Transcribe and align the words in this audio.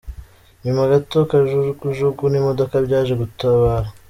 Nyuma 0.63 0.83
gato, 0.91 1.17
kajugujugu 1.29 2.23
n'imodoka 2.29 2.75
byaje 2.85 3.13
gutabara. 3.21 3.87